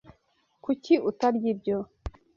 [0.63, 1.77] Kuki utarya ibyo?